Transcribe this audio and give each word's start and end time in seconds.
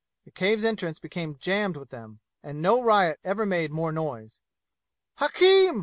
The 0.25 0.31
cave's 0.31 0.63
entrance 0.63 0.97
became 0.97 1.37
jammed 1.37 1.77
with 1.77 1.91
them, 1.91 2.21
and 2.41 2.59
no 2.59 2.81
riot 2.81 3.19
ever 3.23 3.45
made 3.45 3.69
more 3.71 3.91
noise. 3.91 4.41
"Hakim! 5.17 5.79